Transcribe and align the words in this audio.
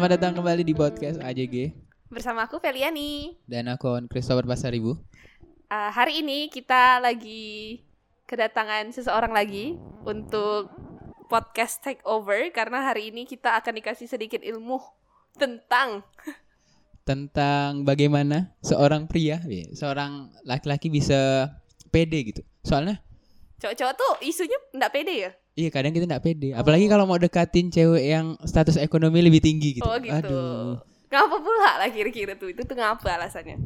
Selamat 0.00 0.16
datang 0.16 0.40
kembali 0.40 0.64
di 0.64 0.72
podcast 0.72 1.20
AJG 1.20 1.76
Bersama 2.08 2.48
aku 2.48 2.56
Feliani. 2.56 3.36
dan 3.44 3.68
aku 3.68 4.00
on 4.00 4.08
Christopher 4.08 4.48
Pasaribu. 4.48 4.96
Uh, 5.68 5.90
hari 5.92 6.24
ini 6.24 6.48
kita 6.48 7.04
lagi 7.04 7.84
kedatangan 8.24 8.96
seseorang 8.96 9.28
lagi 9.28 9.76
untuk 10.08 10.72
podcast 11.28 11.84
takeover 11.84 12.48
karena 12.48 12.80
hari 12.80 13.12
ini 13.12 13.28
kita 13.28 13.52
akan 13.60 13.76
dikasih 13.76 14.08
sedikit 14.08 14.40
ilmu 14.40 14.80
tentang 15.36 16.00
Tentang 17.04 17.84
bagaimana 17.84 18.56
seorang 18.64 19.04
pria, 19.04 19.44
ya, 19.44 19.68
seorang 19.76 20.32
laki-laki 20.48 20.88
bisa 20.88 21.52
pede 21.92 22.24
gitu. 22.24 22.40
Soalnya 22.64 23.04
cowok-cowok 23.60 23.94
tuh 24.00 24.12
isunya 24.24 24.56
nggak 24.72 24.92
pede 24.96 25.28
ya. 25.28 25.30
Iya 25.54 25.68
kadang 25.72 25.94
kita 25.94 26.06
nggak 26.06 26.24
pede. 26.24 26.50
Apalagi 26.54 26.86
kalau 26.86 27.04
mau 27.06 27.18
dekatin 27.18 27.70
cewek 27.70 28.04
yang 28.04 28.38
status 28.46 28.76
ekonomi 28.78 29.22
lebih 29.24 29.42
tinggi 29.42 29.80
gitu. 29.80 29.86
Oh 29.86 29.96
gitu. 29.98 30.14
Aduh. 30.14 30.78
Ngapa 31.10 31.36
pula 31.42 31.70
lah 31.82 31.90
kira-kira 31.90 32.38
tuh 32.38 32.54
itu 32.54 32.62
tuh 32.62 32.76
ngapa 32.78 33.18
alasannya? 33.18 33.58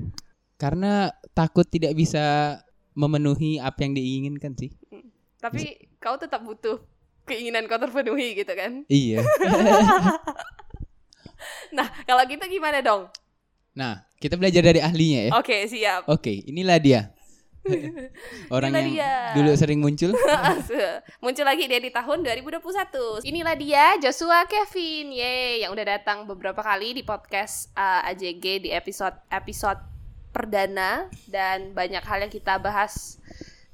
Karena 0.56 1.12
takut 1.36 1.68
tidak 1.68 1.92
bisa 1.92 2.56
memenuhi 2.96 3.60
apa 3.60 3.84
yang 3.84 3.92
diinginkan 3.92 4.56
sih. 4.56 4.72
Tapi 5.42 5.76
kau 6.00 6.16
tetap 6.16 6.40
butuh 6.40 6.80
keinginan 7.28 7.68
kau 7.68 7.76
terpenuhi 7.76 8.38
gitu 8.38 8.52
kan? 8.56 8.84
Iya. 8.88 9.20
Nah 11.74 11.90
kalau 12.08 12.22
gitu 12.24 12.40
gimana 12.48 12.80
dong? 12.80 13.10
Nah, 13.74 14.06
kita 14.22 14.38
belajar 14.38 14.62
dari 14.62 14.78
ahlinya 14.78 15.20
ya. 15.28 15.30
Oke 15.34 15.66
siap. 15.66 16.06
Oke, 16.06 16.46
inilah 16.46 16.78
dia. 16.78 17.10
Orang 18.52 18.76
Inilah 18.76 18.84
yang 18.84 18.92
dia. 18.92 19.12
dulu 19.32 19.50
sering 19.56 19.80
muncul. 19.80 20.12
Muncul 21.24 21.46
lagi 21.48 21.64
dia 21.64 21.80
di 21.80 21.88
tahun 21.88 22.20
2021. 22.20 23.24
Inilah 23.24 23.56
dia 23.56 23.84
Joshua 24.04 24.44
Kevin, 24.44 25.16
ye, 25.16 25.64
yang 25.64 25.72
udah 25.72 25.96
datang 25.96 26.28
beberapa 26.28 26.60
kali 26.60 26.92
di 26.92 27.02
podcast 27.02 27.72
uh, 27.72 28.04
AJG 28.12 28.68
di 28.68 28.70
episode 28.70 29.16
episode 29.32 29.80
perdana 30.34 31.08
dan 31.30 31.72
banyak 31.72 32.04
hal 32.04 32.26
yang 32.26 32.32
kita 32.32 32.60
bahas. 32.60 33.16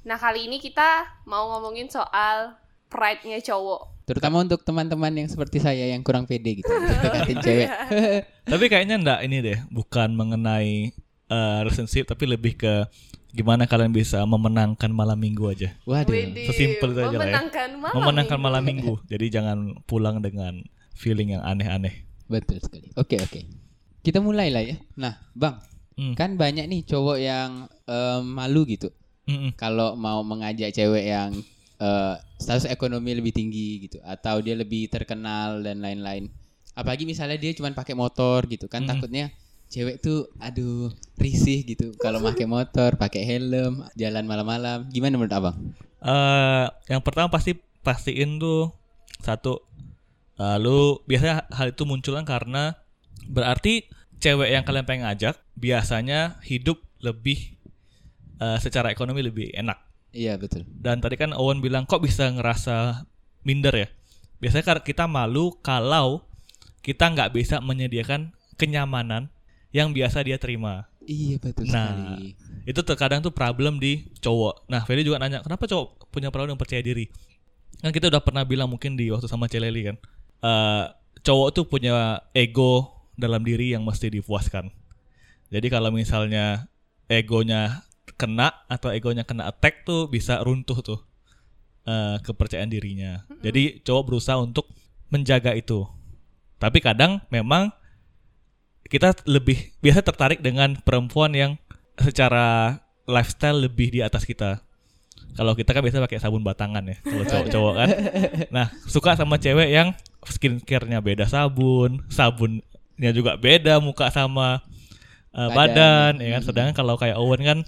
Nah 0.07 0.15
kali 0.15 0.47
ini 0.47 0.63
kita 0.63 1.21
mau 1.27 1.51
ngomongin 1.57 1.91
soal 1.91 2.55
pride-nya 2.87 3.43
cowok. 3.43 4.07
Terutama 4.07 4.43
untuk 4.43 4.63
teman-teman 4.63 5.11
yang 5.15 5.27
seperti 5.31 5.63
saya 5.63 5.87
yang 5.91 6.03
kurang 6.03 6.27
pede 6.27 6.63
gitu. 6.63 6.71
Deketin 7.03 7.37
cewek. 7.43 7.69
Tapi 8.51 8.65
kayaknya 8.71 8.95
enggak 8.99 9.19
ini 9.23 9.37
deh, 9.39 9.59
bukan 9.71 10.15
mengenai 10.15 10.91
eh, 11.31 11.57
relationship 11.63 12.11
tapi 12.11 12.27
lebih 12.27 12.59
ke 12.59 12.73
gimana 13.31 13.63
kalian 13.65 13.95
bisa 13.95 14.23
memenangkan 14.27 14.91
malam 14.91 15.15
minggu 15.17 15.47
aja. 15.47 15.69
Waduh. 15.87 16.13
Sesimpel 16.51 16.91
itu 16.91 16.99
aja 16.99 17.15
lah 17.15 17.27
ya. 17.27 17.33
memenangkan 17.35 17.69
malam 17.79 17.95
memenangkan 17.95 18.37
minggu. 18.37 18.47
malam 18.51 18.63
minggu. 18.63 18.93
Jadi 19.07 19.25
jangan 19.31 19.57
pulang 19.87 20.19
dengan 20.19 20.59
feeling 20.95 21.39
yang 21.39 21.43
aneh-aneh. 21.43 22.05
Betul 22.27 22.59
sekali. 22.59 22.91
Oke, 22.95 23.19
oke. 23.19 23.39
Kita 24.01 24.19
mulai 24.19 24.51
lah 24.51 24.63
ya. 24.63 24.75
Nah, 24.95 25.15
Bang, 25.35 25.59
Hmm. 25.91 26.15
kan 26.15 26.39
banyak 26.39 26.71
nih 26.71 26.81
cowok 26.87 27.17
yang 27.19 27.67
em, 27.83 28.23
malu 28.23 28.63
gitu 28.63 28.87
Mm-mm. 29.27 29.51
kalau 29.59 29.93
mau 29.99 30.23
mengajak 30.23 30.71
cewek 30.71 31.03
yang 31.03 31.35
eh, 31.77 32.15
status 32.39 32.65
ekonomi 32.71 33.11
lebih 33.11 33.35
tinggi 33.35 33.85
gitu 33.85 33.99
atau 34.01 34.39
dia 34.39 34.55
lebih 34.55 34.87
terkenal 34.87 35.59
dan 35.61 35.83
lain-lain. 35.83 36.31
Apalagi 36.71 37.03
misalnya 37.03 37.35
dia 37.35 37.51
cuma 37.51 37.69
pakai 37.75 37.91
motor 37.93 38.47
gitu 38.47 38.71
kan 38.71 38.87
Mm-mm. 38.87 38.91
takutnya 38.97 39.35
cewek 39.71 40.03
tuh 40.03 40.27
aduh 40.43 40.91
risih 41.15 41.63
gitu 41.63 41.95
kalau 41.95 42.19
pakai 42.19 42.43
motor, 42.43 42.99
pakai 42.99 43.23
helm, 43.23 43.87
jalan 43.95 44.27
malam-malam. 44.27 44.91
Gimana 44.91 45.15
menurut 45.15 45.31
Abang? 45.31 45.55
Eh, 46.03 46.65
yang 46.91 46.99
pertama 46.99 47.31
pasti 47.31 47.55
pastiin 47.81 48.35
tuh 48.37 48.75
satu 49.23 49.63
eh, 50.35 50.57
lu 50.59 50.99
biasanya 51.07 51.47
hal 51.55 51.71
itu 51.71 51.87
munculkan 51.87 52.27
karena 52.27 52.75
berarti 53.31 53.87
cewek 54.19 54.51
yang 54.51 54.67
kalian 54.67 54.83
pengen 54.83 55.07
ngajak 55.07 55.39
biasanya 55.55 56.43
hidup 56.43 56.83
lebih 56.99 57.55
eh, 58.43 58.57
secara 58.59 58.91
ekonomi 58.91 59.23
lebih 59.23 59.55
enak. 59.55 59.79
Iya, 60.11 60.35
betul. 60.35 60.67
Dan 60.67 60.99
tadi 60.99 61.15
kan 61.15 61.31
Owen 61.31 61.63
bilang 61.63 61.87
kok 61.87 62.03
bisa 62.03 62.27
ngerasa 62.27 63.07
minder 63.47 63.71
ya? 63.71 63.87
Biasanya 64.43 64.83
kita 64.83 65.07
malu 65.07 65.55
kalau 65.63 66.27
kita 66.83 67.07
nggak 67.13 67.31
bisa 67.31 67.63
menyediakan 67.63 68.35
kenyamanan 68.59 69.31
yang 69.71 69.91
biasa 69.95 70.23
dia 70.23 70.35
terima. 70.35 70.87
Iya, 71.01 71.41
betul 71.41 71.65
Nah, 71.71 72.13
sekali. 72.15 72.37
Itu 72.67 72.81
terkadang 72.85 73.19
tuh 73.25 73.33
problem 73.33 73.81
di 73.81 74.05
cowok. 74.21 74.69
Nah, 74.69 74.85
Ferry 74.85 75.01
juga 75.01 75.17
nanya, 75.17 75.41
kenapa 75.41 75.65
cowok 75.65 76.11
punya 76.13 76.29
problem 76.29 76.53
yang 76.53 76.61
percaya 76.61 76.83
diri? 76.83 77.09
Kan 77.81 77.89
kita 77.89 78.11
udah 78.13 78.21
pernah 78.21 78.45
bilang 78.45 78.69
mungkin 78.69 78.93
di 78.93 79.09
waktu 79.09 79.25
sama 79.25 79.49
Celeli 79.49 79.89
kan. 79.89 79.97
eh 80.41 80.85
cowok 81.21 81.49
tuh 81.53 81.65
punya 81.69 82.17
ego 82.33 82.89
dalam 83.13 83.41
diri 83.45 83.73
yang 83.73 83.85
mesti 83.85 84.09
dipuaskan. 84.09 84.73
Jadi 85.53 85.67
kalau 85.69 85.93
misalnya 85.93 86.65
egonya 87.05 87.85
kena 88.17 88.65
atau 88.65 88.89
egonya 88.89 89.21
kena 89.21 89.49
attack 89.49 89.85
tuh 89.85 90.09
bisa 90.09 90.41
runtuh 90.41 90.81
tuh 90.81 90.99
eh, 91.85 92.17
kepercayaan 92.25 92.69
dirinya. 92.69 93.25
Jadi 93.45 93.81
cowok 93.85 94.03
berusaha 94.13 94.37
untuk 94.41 94.69
menjaga 95.13 95.53
itu. 95.53 95.85
Tapi 96.57 96.77
kadang 96.81 97.21
memang 97.33 97.69
kita 98.87 99.13
lebih 99.29 99.75
biasa 99.83 100.01
tertarik 100.01 100.39
dengan 100.39 100.77
perempuan 100.81 101.31
yang 101.35 101.51
secara 101.99 102.79
lifestyle 103.05 103.67
lebih 103.67 103.93
di 103.93 103.99
atas 104.01 104.23
kita. 104.25 104.63
Kalau 105.31 105.55
kita 105.55 105.71
kan 105.71 105.79
biasa 105.79 106.03
pakai 106.03 106.19
sabun 106.19 106.43
batangan 106.43 106.83
ya, 106.83 106.97
kalau 107.07 107.23
cowok-cowok 107.23 107.73
kan. 107.77 107.89
Nah, 108.51 108.65
suka 108.83 109.15
sama 109.15 109.39
cewek 109.39 109.71
yang 109.71 109.95
skincare-nya 110.27 110.99
beda 110.99 111.23
sabun, 111.23 112.03
sabunnya 112.11 113.11
juga 113.15 113.39
beda 113.39 113.79
muka 113.79 114.11
sama 114.11 114.59
uh, 115.31 115.49
Badan. 115.51 115.55
badan, 115.55 116.13
ya 116.19 116.29
kan. 116.35 116.41
Sedangkan 116.43 116.75
kalau 116.75 116.99
kayak 116.99 117.15
Owen 117.15 117.41
kan 117.47 117.59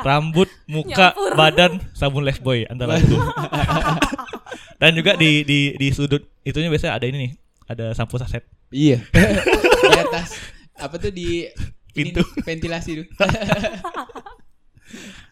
rambut, 0.00 0.48
muka, 0.72 1.12
Nyampur. 1.12 1.32
badan, 1.36 1.72
sabun 1.92 2.24
lifebuoy 2.24 2.64
antara 2.68 2.96
itu. 2.96 3.16
Dan 4.80 4.96
juga 4.96 5.14
di 5.20 5.44
di 5.46 5.76
di 5.76 5.88
sudut 5.92 6.24
itunya 6.44 6.68
biasanya 6.68 6.96
ada 6.96 7.06
ini 7.08 7.28
nih, 7.28 7.32
ada 7.64 7.92
sampo 7.96 8.16
saset. 8.20 8.44
Iya. 8.68 9.00
di 9.92 9.98
atas 9.98 10.36
apa 10.74 10.98
tuh 10.98 11.14
di 11.14 11.46
ini 11.94 12.10
Pintu. 12.10 12.20
nih, 12.22 12.42
ventilasi 12.42 12.90
tuh. 13.02 13.06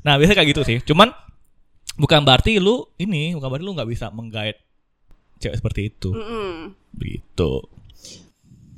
Nah 0.02 0.18
biasanya 0.18 0.42
kayak 0.42 0.50
gitu 0.50 0.62
sih. 0.66 0.78
Cuman 0.82 1.14
bukan 1.94 2.26
berarti 2.26 2.58
lu 2.58 2.88
ini 2.98 3.36
bukan 3.36 3.46
berarti 3.46 3.64
lu 3.66 3.74
nggak 3.76 3.90
bisa 3.90 4.10
menggait 4.10 4.58
cewek 5.38 5.58
seperti 5.58 5.80
itu. 5.94 6.10
Mm-mm. 6.10 6.74
Begitu. 6.94 7.62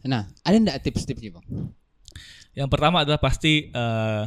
Nah, 0.05 0.29
ada 0.45 0.57
enggak 0.57 0.85
tips-tipsnya, 0.85 1.33
Bang? 1.33 1.73
Yang 2.53 2.69
pertama 2.69 3.05
adalah 3.05 3.17
pasti 3.17 3.73
eh, 3.73 4.23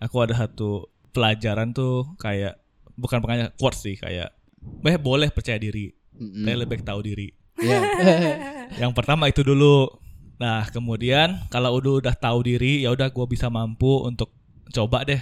aku 0.00 0.16
ada 0.24 0.32
satu 0.32 0.88
pelajaran 1.12 1.76
tuh 1.76 2.16
kayak 2.16 2.56
bukan 2.96 3.20
pengen 3.20 3.52
quotes 3.60 3.84
sih 3.84 3.96
kayak 4.00 4.32
"Beh, 4.60 4.96
boleh 4.96 5.28
percaya 5.28 5.60
diri, 5.60 5.92
Mm-mm. 6.16 6.44
tapi 6.44 6.56
lebih 6.56 6.80
baik 6.80 6.84
tahu 6.88 7.00
diri. 7.04 7.28
Iya. 7.60 7.80
Yang 8.86 8.92
pertama 8.96 9.28
itu 9.28 9.44
dulu. 9.44 9.88
Nah 10.40 10.64
kemudian 10.72 11.36
kalau 11.52 11.76
udah 11.76 12.00
udah 12.00 12.14
tahu 12.16 12.44
diri 12.48 12.84
ya 12.84 12.92
udah 12.96 13.12
gue 13.12 13.26
bisa 13.28 13.52
mampu 13.52 14.04
untuk 14.08 14.32
coba 14.72 15.04
deh 15.04 15.20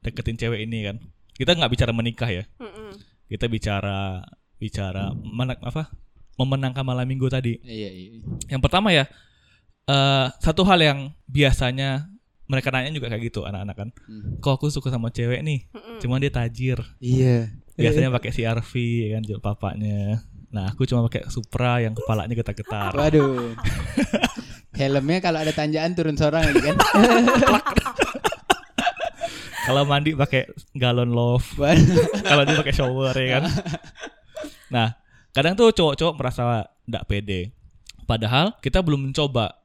deketin 0.00 0.38
cewek 0.38 0.62
ini 0.64 0.86
kan. 0.86 0.96
Kita 1.34 1.56
nggak 1.56 1.72
bicara 1.72 1.92
menikah 1.94 2.30
ya. 2.30 2.44
Mm-mm. 2.60 2.92
kita 3.30 3.46
bicara 3.46 4.26
bicara 4.58 5.14
mana 5.14 5.54
apa 5.62 5.94
memenangkan 6.34 6.82
malam 6.82 7.06
minggu 7.06 7.30
tadi. 7.30 7.62
Iya, 7.62 7.90
iya. 7.94 8.08
Yang 8.50 8.60
pertama 8.66 8.90
ya 8.90 9.06
eh 9.86 10.26
satu 10.42 10.62
hal 10.66 10.78
yang 10.82 10.98
biasanya 11.30 12.10
mereka 12.50 12.74
nanya 12.74 12.90
juga 12.90 13.06
kayak 13.06 13.30
gitu 13.30 13.46
anak-anak 13.46 13.76
kan. 13.78 13.88
Hmm. 14.10 14.42
Kok 14.42 14.52
aku 14.58 14.66
suka 14.74 14.90
sama 14.90 15.14
cewek 15.14 15.46
nih, 15.46 15.70
Mm-mm. 15.70 16.02
cuman 16.02 16.18
dia 16.18 16.34
tajir. 16.34 16.82
Iya. 16.98 17.54
Biasanya 17.78 18.10
pakai 18.10 18.34
CRV 18.34 18.72
ya 19.06 19.08
kan 19.14 19.22
jual 19.22 19.40
papanya. 19.40 20.26
Nah, 20.50 20.74
aku 20.74 20.82
cuma 20.86 21.06
pakai 21.06 21.30
Supra 21.30 21.78
yang 21.78 21.94
kepalanya 21.94 22.34
getar-getar. 22.34 22.90
Waduh. 22.94 23.54
Helmnya 24.78 25.18
kalau 25.22 25.38
ada 25.42 25.54
tanjakan 25.54 25.92
turun 25.94 26.16
seorang 26.18 26.42
lagi 26.50 26.62
kan. 26.62 26.76
Kalau 29.60 29.86
mandi 29.86 30.16
pakai 30.18 30.50
galon 30.74 31.14
love, 31.14 31.46
kalau 32.26 32.42
dia 32.42 32.58
pakai 32.58 32.74
shower 32.74 33.14
ya 33.14 33.38
kan. 33.38 33.44
Nah, 34.70 34.94
kadang 35.34 35.58
tuh 35.58 35.74
cowok-cowok 35.74 36.14
merasa 36.14 36.62
tidak 36.86 37.02
pede. 37.10 37.50
Padahal 38.06 38.54
kita 38.62 38.78
belum 38.82 39.10
mencoba. 39.10 39.58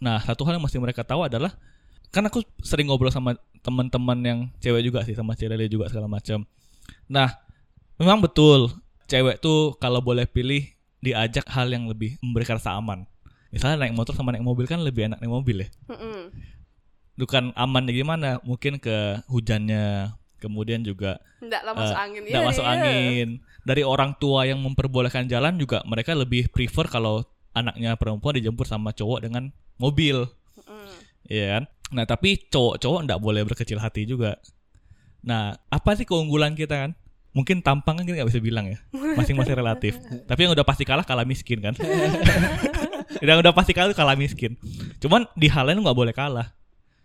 Nah, 0.00 0.16
satu 0.24 0.48
hal 0.48 0.56
yang 0.56 0.64
mesti 0.64 0.80
mereka 0.80 1.04
tahu 1.04 1.28
adalah 1.28 1.52
kan 2.08 2.24
aku 2.24 2.40
sering 2.64 2.88
ngobrol 2.88 3.12
sama 3.12 3.36
teman-teman 3.60 4.18
yang 4.24 4.38
cewek 4.60 4.80
juga 4.80 5.04
sih 5.04 5.12
sama 5.12 5.36
cewek 5.36 5.68
juga 5.68 5.92
segala 5.92 6.08
macam. 6.08 6.48
Nah, 7.04 7.36
memang 8.00 8.24
betul 8.24 8.72
cewek 9.06 9.38
tuh 9.38 9.74
kalau 9.78 10.02
boleh 10.02 10.26
pilih 10.26 10.66
diajak 11.00 11.46
hal 11.50 11.70
yang 11.70 11.86
lebih 11.86 12.18
memberikan 12.18 12.58
rasa 12.58 12.74
aman. 12.74 13.06
Misalnya 13.54 13.86
naik 13.86 13.94
motor 13.94 14.12
sama 14.12 14.34
naik 14.34 14.42
mobil 14.42 14.66
kan 14.66 14.82
lebih 14.82 15.06
enak 15.06 15.22
naik 15.22 15.32
mobil 15.32 15.62
ya. 15.64 15.68
Mm-mm. 15.88 16.34
Bukan 17.16 17.54
amannya 17.56 17.94
gimana? 17.96 18.42
Mungkin 18.44 18.76
ke 18.76 19.24
hujannya, 19.30 20.12
kemudian 20.36 20.84
juga 20.84 21.16
Nggak 21.40 21.62
lah 21.64 21.72
masuk 21.72 21.96
angin. 21.96 22.20
nggak 22.26 22.42
Iya, 22.42 22.48
masuk 22.50 22.64
iya. 22.66 22.72
angin. 22.76 23.28
Dari 23.64 23.82
orang 23.82 24.12
tua 24.20 24.44
yang 24.44 24.60
memperbolehkan 24.60 25.24
jalan 25.26 25.56
juga 25.56 25.80
mereka 25.88 26.12
lebih 26.12 26.50
prefer 26.52 26.86
kalau 26.90 27.24
anaknya 27.56 27.96
perempuan 27.96 28.36
dijemput 28.36 28.68
sama 28.68 28.92
cowok 28.92 29.24
dengan 29.24 29.48
mobil, 29.80 30.28
Mm. 30.66 30.92
Iya 31.30 31.46
kan? 31.56 31.62
Nah 31.94 32.04
tapi 32.04 32.42
cowok-cowok 32.50 33.00
nggak 33.06 33.20
boleh 33.22 33.42
berkecil 33.46 33.78
hati 33.78 34.02
juga. 34.02 34.34
Nah 35.22 35.54
apa 35.70 35.94
sih 35.94 36.02
keunggulan 36.02 36.58
kita 36.58 36.74
kan? 36.74 36.90
Mungkin 37.36 37.60
tampang 37.60 38.00
kan 38.00 38.04
kita 38.08 38.16
nggak 38.24 38.30
bisa 38.32 38.40
bilang 38.40 38.64
ya, 38.64 38.80
masing-masing 39.12 39.52
relatif. 39.52 40.00
Tapi 40.28 40.48
yang 40.48 40.56
udah 40.56 40.64
pasti 40.64 40.88
kalah 40.88 41.04
kalah 41.04 41.28
miskin 41.28 41.60
kan? 41.60 41.76
yang 43.20 43.44
udah 43.44 43.52
pasti 43.52 43.76
kalah 43.76 43.92
kalah 43.92 44.16
miskin. 44.16 44.56
Cuman 45.04 45.28
di 45.36 45.52
hal 45.52 45.68
lain 45.68 45.84
nggak 45.84 45.92
boleh 45.92 46.16
kalah. 46.16 46.56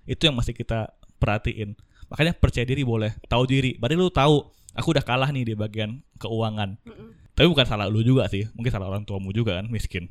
Itu 0.07 0.31
yang 0.31 0.39
masih 0.39 0.55
kita 0.55 0.95
perhatiin. 1.19 1.75
Makanya 2.07 2.31
percaya 2.31 2.63
diri 2.63 2.87
boleh, 2.87 3.11
tahu 3.27 3.43
diri. 3.43 3.75
Berarti 3.75 3.95
lu 3.99 4.07
tahu, 4.07 4.39
aku 4.71 4.87
udah 4.95 5.03
kalah 5.03 5.27
nih 5.35 5.51
di 5.51 5.53
bagian 5.55 5.99
keuangan. 6.15 6.79
Tapi 7.35 7.47
bukan 7.47 7.67
salah 7.67 7.91
lu 7.91 7.99
juga 7.99 8.27
sih, 8.31 8.47
mungkin 8.55 8.71
salah 8.71 8.87
orang 8.87 9.03
tuamu 9.03 9.35
juga 9.35 9.59
kan, 9.59 9.67
miskin. 9.67 10.07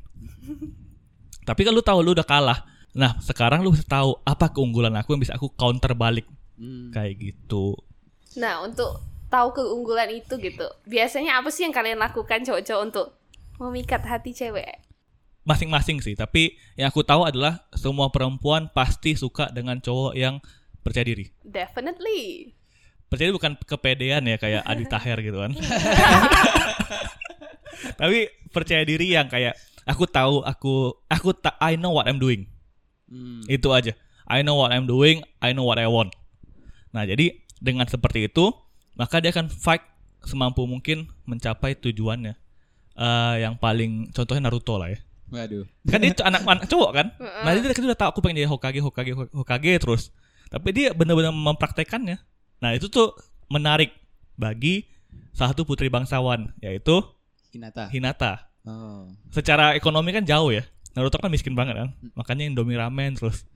Tapi 1.49 1.61
kan 1.65 1.73
lu 1.73 1.81
tahu 1.81 2.05
lu 2.05 2.13
udah 2.13 2.25
kalah. 2.25 2.61
Nah, 2.93 3.17
sekarang 3.23 3.65
lu 3.65 3.73
harus 3.73 3.85
tahu 3.87 4.17
apa 4.21 4.53
keunggulan 4.53 4.93
aku 4.97 5.17
yang 5.17 5.21
bisa 5.25 5.33
aku 5.33 5.49
counter 5.57 5.97
balik 5.97 6.29
Hmm. 6.61 6.93
kayak 6.93 7.17
gitu. 7.17 7.73
Nah, 8.37 8.61
untuk 8.61 9.01
tahu 9.31 9.55
keunggulan 9.55 10.11
itu 10.11 10.35
gitu. 10.35 10.67
Biasanya 10.83 11.39
apa 11.39 11.47
sih 11.47 11.63
yang 11.63 11.71
kalian 11.71 11.97
lakukan 11.97 12.43
cowok-cowok 12.43 12.83
untuk 12.83 13.15
memikat 13.63 14.03
hati 14.03 14.35
cewek? 14.35 14.83
Masing-masing 15.47 16.03
sih, 16.03 16.13
tapi 16.13 16.59
yang 16.77 16.91
aku 16.91 17.01
tahu 17.01 17.25
adalah 17.25 17.65
semua 17.73 18.11
perempuan 18.11 18.69
pasti 18.69 19.17
suka 19.17 19.49
dengan 19.49 19.79
cowok 19.79 20.13
yang 20.13 20.37
percaya 20.83 21.07
diri. 21.07 21.31
Definitely. 21.41 22.53
Percaya 23.07 23.31
diri 23.31 23.37
bukan 23.39 23.53
kepedean 23.57 24.21
ya 24.27 24.37
kayak 24.37 24.61
Adi 24.67 24.85
Taher 24.85 25.17
gitu 25.23 25.41
kan. 25.41 25.51
tapi 28.01 28.29
percaya 28.53 28.85
diri 28.85 29.17
yang 29.17 29.31
kayak 29.31 29.57
aku 29.89 30.05
tahu 30.05 30.45
aku 30.45 30.93
aku 31.09 31.33
ta- 31.33 31.57
I 31.57 31.79
know 31.79 31.95
what 31.95 32.05
I'm 32.05 32.21
doing. 32.21 32.45
Hmm. 33.09 33.41
Itu 33.49 33.73
aja. 33.73 33.97
I 34.29 34.45
know 34.45 34.55
what 34.55 34.71
I'm 34.71 34.87
doing, 34.87 35.25
I 35.41 35.51
know 35.51 35.65
what 35.65 35.81
I 35.81 35.89
want. 35.89 36.15
Nah, 36.95 37.03
jadi 37.03 37.35
dengan 37.59 37.83
seperti 37.83 38.31
itu, 38.31 38.55
maka 39.01 39.17
dia 39.17 39.33
akan 39.33 39.49
fight 39.49 39.81
semampu 40.21 40.61
mungkin 40.69 41.09
mencapai 41.25 41.73
tujuannya. 41.73 42.37
Eh, 42.93 43.35
yang 43.41 43.57
paling 43.57 44.13
contohnya 44.13 44.45
Naruto 44.45 44.77
lah 44.77 44.93
ya. 44.93 45.01
Waduh. 45.33 45.65
Kan 45.89 46.05
dia 46.05 46.13
anak 46.21 46.45
anak 46.45 46.69
cowok 46.69 46.91
kan? 46.93 47.07
Nah, 47.17 47.49
dia 47.55 47.65
kecil 47.65 47.89
udah 47.89 47.97
tahu 47.97 48.09
aku 48.13 48.19
pengen 48.21 48.45
jadi 48.45 48.49
Hokage, 48.51 48.83
Hokage, 48.83 49.13
Hokage 49.33 49.73
terus. 49.81 50.13
Tapi 50.53 50.69
dia 50.69 50.93
benar-benar 50.93 51.33
mempraktekannya. 51.33 52.21
Nah, 52.61 52.71
itu 52.77 52.91
tuh 52.91 53.17
menarik 53.49 53.95
bagi 54.37 54.85
salah 55.33 55.55
satu 55.55 55.63
putri 55.63 55.89
bangsawan 55.89 56.53
yaitu 56.61 57.01
Hinata. 57.51 57.89
Hinata. 57.89 58.33
Oh. 58.67 59.11
Secara 59.31 59.73
ekonomi 59.73 60.11
kan 60.13 60.23
jauh 60.23 60.53
ya. 60.53 60.63
Naruto 60.93 61.17
kan 61.17 61.31
miskin 61.31 61.55
banget 61.55 61.79
kan. 61.79 61.89
Makanya 62.13 62.47
Indomie 62.47 62.77
ramen 62.77 63.15
terus. 63.15 63.47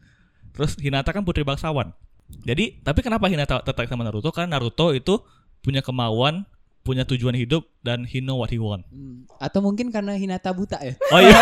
Terus 0.56 0.80
Hinata 0.80 1.12
kan 1.12 1.28
putri 1.28 1.44
bangsawan. 1.44 1.92
Jadi, 2.26 2.82
tapi 2.82 3.00
kenapa 3.06 3.30
Hinata 3.30 3.62
tertarik 3.62 3.90
sama 3.90 4.06
Naruto? 4.06 4.30
Karena 4.34 4.58
Naruto 4.58 4.94
itu 4.94 5.22
punya 5.62 5.82
kemauan, 5.82 6.46
punya 6.86 7.02
tujuan 7.06 7.34
hidup 7.34 7.66
dan 7.82 8.06
he 8.06 8.22
know 8.22 8.38
what 8.38 8.54
he 8.54 8.62
want. 8.62 8.86
Hmm. 8.94 9.26
Atau 9.42 9.66
mungkin 9.66 9.90
karena 9.90 10.14
Hinata 10.14 10.54
buta 10.54 10.78
ya? 10.82 10.94
Oh 11.10 11.22
iya. 11.22 11.38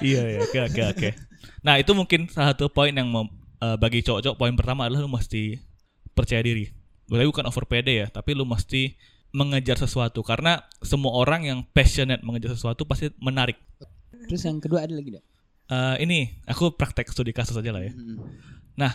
iya 0.00 0.22
iya 0.36 0.40
oke 0.40 0.58
oke 0.72 0.82
oke. 0.96 1.08
Nah 1.60 1.76
itu 1.76 1.92
mungkin 1.92 2.32
salah 2.32 2.56
satu 2.56 2.72
poin 2.72 2.92
yang 2.92 3.08
mem- 3.12 3.32
eh, 3.60 3.76
bagi 3.76 4.00
cowok-cowok 4.00 4.36
poin 4.40 4.54
pertama 4.56 4.88
adalah 4.88 5.04
lu 5.04 5.12
mesti 5.12 5.60
percaya 6.16 6.40
diri. 6.40 6.72
Boleh 7.04 7.28
bukan 7.28 7.44
over 7.44 7.68
pede 7.68 8.00
ya, 8.00 8.06
tapi 8.08 8.32
lu 8.32 8.48
mesti 8.48 8.96
mengejar 9.30 9.78
sesuatu 9.78 10.26
karena 10.26 10.66
semua 10.82 11.14
orang 11.14 11.46
yang 11.46 11.58
passionate 11.70 12.24
mengejar 12.24 12.56
sesuatu 12.56 12.82
pasti 12.88 13.12
menarik. 13.22 13.60
Terus 14.26 14.42
yang 14.42 14.58
kedua 14.58 14.82
ada 14.88 14.94
lagi 14.96 15.14
enggak? 15.14 15.26
Eh, 15.70 15.96
ini 16.02 16.18
aku 16.44 16.74
praktek 16.74 17.06
studi 17.08 17.30
kasus 17.30 17.54
aja 17.54 17.70
lah 17.70 17.78
ya. 17.80 17.94
Hmm. 17.94 18.18
Nah, 18.74 18.92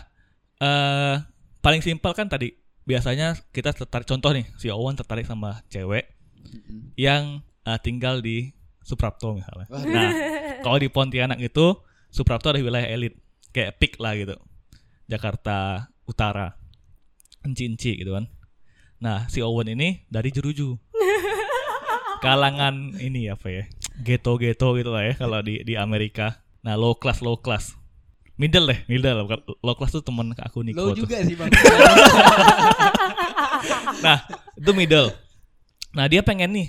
eh 0.60 1.16
paling 1.64 1.80
simpel 1.80 2.12
kan 2.12 2.28
tadi 2.28 2.52
biasanya 2.84 3.34
kita 3.50 3.72
tertarik 3.72 4.04
contoh 4.04 4.30
nih 4.30 4.44
si 4.60 4.68
Owen 4.68 4.94
tertarik 4.94 5.24
sama 5.24 5.64
cewek 5.66 6.12
Hmm. 6.46 6.94
yang 6.94 7.22
eh, 7.64 7.78
tinggal 7.82 8.22
di 8.22 8.54
Suprapto 8.86 9.34
misalnya. 9.34 9.66
Nah, 9.72 10.10
kalau 10.62 10.78
di 10.78 10.86
Pontianak 10.86 11.42
itu 11.42 11.74
Suprapto 12.06 12.54
ada 12.54 12.62
wilayah 12.62 12.86
elit 12.86 13.18
kayak 13.50 13.82
PIK 13.82 13.92
lah 13.98 14.14
gitu. 14.14 14.36
Jakarta 15.10 15.90
Utara. 16.06 16.54
Enci-enci 17.42 17.98
gitu 17.98 18.14
kan. 18.14 18.30
Nah, 19.02 19.26
si 19.26 19.42
Owen 19.42 19.74
ini 19.74 20.06
dari 20.06 20.30
Jeruju. 20.30 20.78
Kalangan 22.24 22.94
ini 22.98 23.26
apa 23.26 23.50
ya? 23.50 23.64
Ghetto-ghetto 24.00 24.78
gitu 24.78 24.94
lah 24.94 25.02
ya 25.10 25.14
kalau 25.18 25.42
di 25.42 25.66
di 25.66 25.74
Amerika. 25.74 26.45
Nah, 26.66 26.74
low 26.74 26.98
class 26.98 27.22
low 27.22 27.38
class. 27.38 27.78
Middle 28.36 28.66
deh, 28.68 28.80
middle. 28.90 29.22
Bukan- 29.24 29.44
Low 29.62 29.74
class 29.78 29.94
tuh 29.94 30.02
temen 30.02 30.34
aku 30.34 30.60
Niko 30.60 30.82
Lo 30.82 30.92
tuh. 30.92 31.06
juga 31.06 31.22
sih 31.22 31.38
bang. 31.38 31.48
Nah, 34.04 34.22
itu 34.54 34.70
middle. 34.76 35.08
Nah, 35.96 36.04
dia 36.06 36.20
pengen 36.20 36.52
nih 36.52 36.68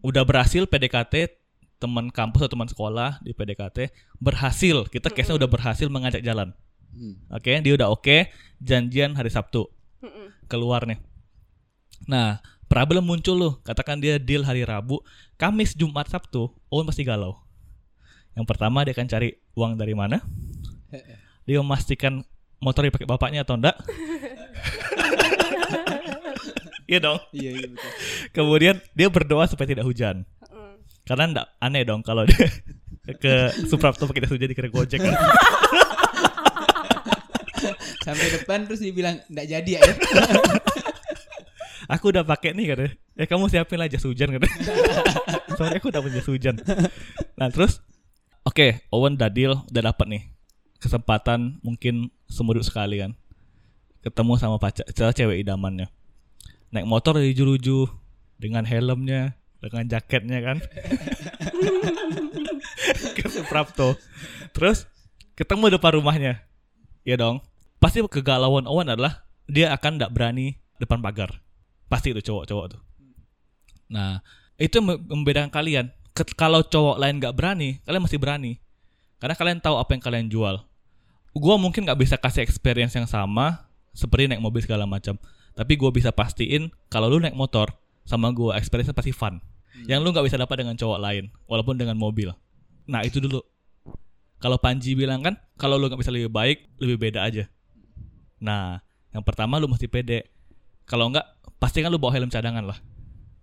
udah 0.00 0.24
berhasil 0.24 0.64
PDKT 0.64 1.28
teman 1.76 2.08
kampus 2.08 2.46
atau 2.46 2.54
teman 2.56 2.70
sekolah 2.70 3.20
di 3.20 3.34
PDKT 3.36 3.92
berhasil. 4.16 4.86
Kita 4.88 5.12
case-nya 5.12 5.36
udah 5.36 5.50
berhasil 5.50 5.86
mengajak 5.92 6.22
jalan. 6.24 6.54
Hmm. 6.92 7.18
Oke, 7.28 7.60
dia 7.60 7.72
udah 7.74 7.90
oke, 7.90 8.30
janjian 8.58 9.12
hari 9.12 9.28
Sabtu 9.28 9.68
keluar 10.46 10.86
nih. 10.86 10.98
Nah, 12.08 12.40
problem 12.66 13.04
muncul 13.06 13.36
loh. 13.36 13.52
Katakan 13.62 14.00
dia 14.00 14.16
deal 14.18 14.42
hari 14.42 14.62
Rabu, 14.66 15.02
Kamis, 15.36 15.74
Jumat, 15.76 16.08
Sabtu, 16.08 16.50
Owen 16.72 16.86
pasti 16.88 17.02
galau. 17.04 17.41
Yang 18.32 18.46
pertama 18.48 18.84
dia 18.84 18.96
akan 18.96 19.08
cari 19.08 19.28
uang 19.56 19.72
dari 19.76 19.92
mana? 19.92 20.20
Dia 21.44 21.60
memastikan 21.60 22.24
motor 22.62 22.86
dipakai 22.86 23.08
bapaknya 23.08 23.44
atau 23.44 23.56
enggak? 23.58 23.76
Iya 26.92 26.98
dong. 27.00 27.24
Iya 27.32 27.50
iya 27.56 27.66
betul. 27.72 27.90
Kemudian 28.36 28.76
dia 28.92 29.08
berdoa 29.08 29.48
supaya 29.48 29.64
tidak 29.64 29.88
hujan. 29.88 30.28
Mm. 30.44 30.76
Karena 31.08 31.24
enggak 31.24 31.46
aneh 31.56 31.82
dong 31.88 32.04
kalau 32.04 32.28
dia 32.28 32.44
ke 33.24 33.48
Suprapto 33.64 34.04
pakai 34.04 34.28
jas 34.28 34.32
hujan 34.36 34.52
dikira 34.52 34.68
Gojek 34.68 35.00
kan. 35.00 35.16
Sampai 38.04 38.28
depan 38.34 38.68
terus 38.68 38.84
dibilang 38.84 39.16
enggak 39.24 39.46
jadi 39.48 39.70
ya. 39.80 39.82
Aku 41.88 42.12
udah 42.12 42.28
pakai 42.28 42.52
nih 42.52 42.76
katanya. 42.76 42.92
Ya 43.16 43.24
kamu 43.24 43.48
siapin 43.48 43.80
lah 43.80 43.88
jas 43.88 44.04
hujan 44.04 44.28
katanya. 44.28 44.56
Sorry 45.56 45.80
aku 45.80 45.88
udah 45.88 46.00
punya 46.04 46.20
jas 46.20 46.28
hujan. 46.28 46.60
Nah 47.40 47.48
terus 47.48 47.80
oke 48.46 48.86
Owen 48.90 49.14
udah 49.18 49.30
deal 49.30 49.54
udah 49.70 49.82
dapat 49.92 50.06
nih 50.08 50.22
kesempatan 50.82 51.62
mungkin 51.62 52.10
seumur 52.26 52.58
sekali 52.66 52.98
kan. 52.98 53.14
Ketemu 54.02 54.34
sama 54.34 54.58
pacar 54.58 54.82
cewek 54.90 55.46
idamannya. 55.46 55.86
Naik 56.74 56.90
motor 56.90 57.14
dari 57.14 57.30
Juruju 57.30 57.86
dengan 58.42 58.66
helmnya 58.66 59.38
dengan 59.62 59.86
jaketnya 59.86 60.42
kan. 60.42 60.58
Ke 63.16 63.30
Suprapto. 63.30 63.94
Terus 64.50 64.90
ketemu 65.38 65.78
depan 65.78 66.02
rumahnya. 66.02 66.42
Ya 67.06 67.14
dong. 67.14 67.46
Pasti 67.78 68.02
kegalauan 68.02 68.66
Owen 68.66 68.90
adalah 68.90 69.22
dia 69.46 69.70
akan 69.70 70.02
tidak 70.02 70.10
berani 70.10 70.58
depan 70.82 70.98
pagar. 70.98 71.38
Pasti 71.86 72.10
itu 72.10 72.18
cowok-cowok 72.26 72.66
tuh. 72.74 72.82
Nah 73.86 74.18
itu 74.58 74.82
membedakan 74.82 75.54
kalian 75.54 75.94
kalau 76.12 76.60
cowok 76.60 76.96
lain 77.00 77.16
nggak 77.18 77.34
berani 77.34 77.80
kalian 77.88 78.02
masih 78.04 78.20
berani. 78.20 78.60
Karena 79.16 79.38
kalian 79.38 79.58
tahu 79.62 79.78
apa 79.78 79.94
yang 79.94 80.02
kalian 80.02 80.26
jual. 80.28 80.56
Gua 81.32 81.56
mungkin 81.56 81.88
nggak 81.88 81.96
bisa 81.96 82.16
kasih 82.20 82.44
experience 82.44 82.92
yang 82.92 83.08
sama 83.08 83.70
seperti 83.96 84.28
naik 84.28 84.42
mobil 84.42 84.60
segala 84.60 84.84
macam. 84.84 85.16
Tapi 85.56 85.72
gua 85.78 85.88
bisa 85.94 86.12
pastiin 86.12 86.68
kalau 86.92 87.08
lu 87.08 87.22
naik 87.22 87.38
motor 87.38 87.72
sama 88.04 88.28
gua 88.34 88.58
experience 88.60 88.92
pasti 88.92 89.14
fun. 89.14 89.40
Yang 89.88 90.00
lu 90.04 90.08
nggak 90.12 90.26
bisa 90.28 90.36
dapat 90.36 90.66
dengan 90.66 90.76
cowok 90.76 90.98
lain 91.00 91.32
walaupun 91.48 91.80
dengan 91.80 91.96
mobil. 91.96 92.28
Nah 92.84 93.00
itu 93.06 93.22
dulu. 93.22 93.40
Kalau 94.42 94.58
Panji 94.58 94.98
bilang 94.98 95.22
kan 95.22 95.38
kalau 95.54 95.78
lu 95.78 95.86
nggak 95.86 96.02
bisa 96.02 96.12
lebih 96.12 96.28
baik 96.28 96.66
lebih 96.82 96.98
beda 96.98 97.24
aja. 97.24 97.48
Nah 98.42 98.84
yang 99.14 99.24
pertama 99.24 99.56
lu 99.56 99.70
mesti 99.70 99.88
pede. 99.88 100.28
Kalau 100.84 101.08
nggak 101.08 101.56
pasti 101.62 101.80
kan 101.80 101.94
lu 101.94 101.96
bawa 101.96 102.18
helm 102.18 102.28
cadangan 102.28 102.74
lah 102.74 102.78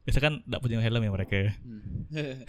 biasa 0.10 0.26
kan 0.26 0.42
nggak 0.42 0.62
punya 0.66 0.82
helm 0.82 1.06
ya 1.06 1.12
mereka 1.14 1.36
ya. 1.38 1.52
Hmm. 1.62 2.42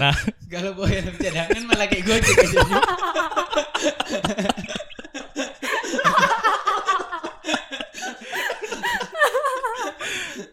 nah 0.00 0.16
Kalau 0.52 0.72
bawa 0.72 0.88
helm 0.88 1.12
cadangan 1.20 1.62
malah 1.68 1.84
kayak 1.84 2.08
gojek 2.08 2.36
aja. 2.40 2.60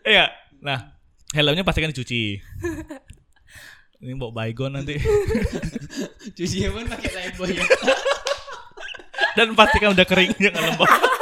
Iya. 0.05 0.25
Nah, 0.59 0.91
helmnya 1.31 1.63
pasti 1.63 1.79
kan 1.79 1.95
dicuci. 1.95 2.35
Ini 4.03 4.11
bawa 4.19 4.43
baygon 4.43 4.75
nanti. 4.75 4.99
Cuci 6.37 6.67
pun 6.67 6.83
pakai 6.83 7.09
lifebuoy 7.15 7.55
ya. 7.55 7.63
Dan 9.39 9.55
pastikan 9.55 9.95
udah 9.95 10.03
kering 10.03 10.35
jangan 10.35 10.75
lembab. 10.75 11.14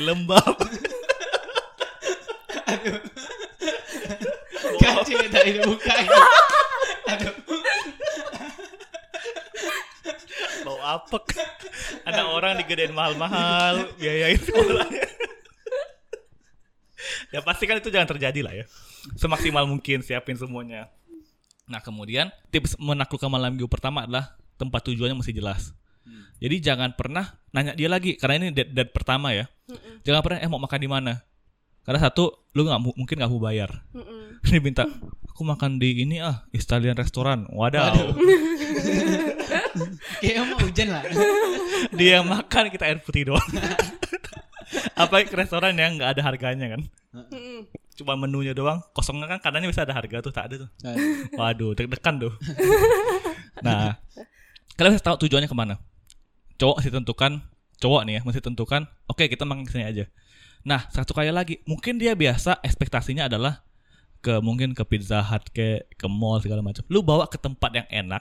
Masih 0.00 0.16
lembab. 0.16 0.56
Kan 4.80 4.94
cewek 5.04 5.28
tadi 5.28 5.60
buka. 5.60 5.92
Aduh. 7.12 7.34
Bau 10.64 10.80
apek. 10.80 11.24
Ada 12.08 12.32
orang 12.32 12.56
digedein 12.64 12.96
mahal-mahal, 12.96 13.92
biayain 14.00 14.40
sekolahnya. 14.40 15.04
ya 17.36 17.44
pasti 17.44 17.68
kan 17.68 17.76
itu 17.76 17.92
jangan 17.92 18.08
terjadi 18.08 18.40
lah 18.40 18.56
ya. 18.56 18.64
Semaksimal 19.20 19.68
mungkin 19.68 20.00
siapin 20.00 20.40
semuanya. 20.40 20.88
Nah 21.68 21.84
kemudian 21.84 22.32
tips 22.48 22.80
menaklukkan 22.80 23.28
malam 23.28 23.52
minggu 23.52 23.68
pertama 23.68 24.08
adalah 24.08 24.32
tempat 24.56 24.80
tujuannya 24.88 25.20
mesti 25.20 25.36
jelas. 25.36 25.76
Jadi 26.40 26.56
jangan 26.64 26.96
pernah 26.96 27.28
nanya 27.52 27.76
dia 27.76 27.88
lagi 27.92 28.16
karena 28.16 28.40
ini 28.40 28.48
date, 28.56 28.72
date 28.72 28.92
pertama 28.96 29.36
ya. 29.36 29.44
Jangan 30.02 30.20
pernah 30.24 30.38
eh 30.40 30.48
mau 30.48 30.60
makan 30.60 30.80
di 30.80 30.90
mana. 30.90 31.12
Karena 31.84 32.00
satu 32.00 32.48
lu 32.56 32.64
nggak 32.64 32.80
mu- 32.80 32.96
mungkin 32.96 33.16
nggak 33.20 33.30
mau 33.30 33.40
bayar. 33.40 33.84
Mm-mm. 33.92 34.40
Dia 34.48 34.60
minta 34.60 34.84
aku 35.28 35.42
makan 35.44 35.76
di 35.76 36.04
ini 36.04 36.16
ah 36.20 36.44
Italian 36.52 36.96
restoran. 36.96 37.44
Wadaw. 37.52 37.92
Waduh. 37.92 38.16
Kayak 40.20 40.44
mau 40.48 40.56
hujan 40.60 40.88
lah. 40.92 41.02
dia 42.00 42.20
makan 42.20 42.68
kita 42.68 42.84
air 42.88 43.00
putih 43.00 43.32
doang. 43.32 43.48
Apa 44.94 45.24
ke 45.24 45.34
restoran 45.34 45.74
yang 45.76 45.96
nggak 45.96 46.18
ada 46.18 46.22
harganya 46.24 46.66
kan? 46.76 46.82
Mm-mm. 47.14 47.66
Cuma 47.96 48.16
menunya 48.16 48.56
doang, 48.56 48.80
kosongnya 48.96 49.28
kan 49.28 49.38
kanannya 49.40 49.68
bisa 49.68 49.84
ada 49.84 49.92
harga 49.92 50.24
tuh, 50.24 50.32
tak 50.32 50.52
ada 50.52 50.54
tuh. 50.66 50.70
Waduh, 51.36 51.76
deg-degan 51.76 52.16
tuh. 52.16 52.32
nah, 53.60 54.00
kalian 54.76 54.96
harus 54.96 55.04
tahu 55.04 55.26
tujuannya 55.26 55.50
ke 55.50 55.56
mana. 55.56 55.76
Cowok 56.60 56.84
mesti 56.84 56.92
tentukan, 56.92 57.32
cowok 57.80 58.02
nih 58.04 58.14
ya, 58.14 58.22
mesti 58.22 58.40
tentukan, 58.44 58.84
oke 59.08 59.24
kita 59.24 59.48
makan 59.48 59.64
ke 59.64 59.72
sini 59.72 59.88
aja. 59.88 60.04
Nah, 60.60 60.84
satu 60.92 61.16
kali 61.16 61.32
lagi, 61.32 61.64
mungkin 61.64 61.96
dia 61.96 62.12
biasa 62.12 62.60
ekspektasinya 62.60 63.32
adalah 63.32 63.64
ke 64.20 64.36
mungkin 64.44 64.76
ke 64.76 64.84
Pizza 64.84 65.24
Hut, 65.24 65.48
ke 65.56 65.88
ke 65.96 66.06
mall 66.06 66.44
segala 66.44 66.60
macam. 66.60 66.84
Lu 66.92 67.00
bawa 67.00 67.24
ke 67.32 67.40
tempat 67.40 67.72
yang 67.72 67.88
enak, 67.88 68.20